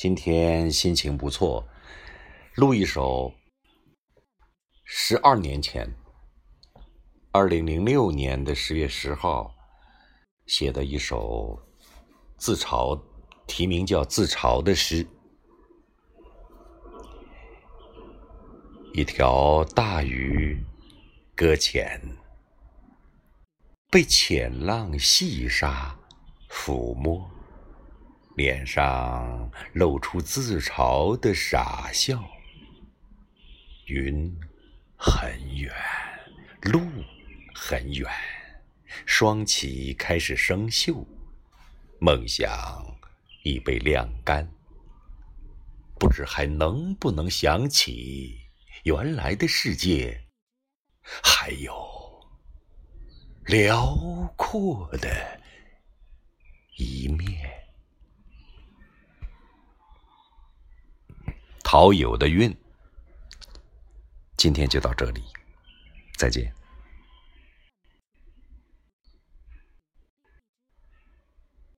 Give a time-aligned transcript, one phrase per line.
[0.00, 1.66] 今天心情不错，
[2.54, 3.34] 录一首
[4.84, 5.92] 十二年前，
[7.32, 9.52] 二零零六年的十月十号
[10.46, 11.60] 写的一首
[12.36, 13.02] 自嘲，
[13.48, 15.04] 题名叫《自嘲》的诗。
[18.94, 20.64] 一条大鱼
[21.34, 22.00] 搁浅，
[23.90, 25.98] 被浅浪细沙
[26.48, 27.28] 抚摸，
[28.38, 32.24] 脸上露出自嘲的傻笑。
[33.86, 34.32] 云
[34.96, 35.74] 很远，
[36.62, 36.80] 路
[37.52, 38.08] 很远，
[39.04, 41.04] 双旗开始生锈，
[42.00, 42.96] 梦想
[43.42, 44.48] 已被晾干，
[45.98, 48.38] 不知还能不能想起。
[48.84, 50.28] 原来的世界
[51.02, 51.74] 还有
[53.46, 53.96] 辽
[54.36, 55.40] 阔的
[56.76, 57.37] 一面。
[61.70, 62.56] 陶友的运，
[64.38, 65.22] 今天就到这里，
[66.16, 66.50] 再见。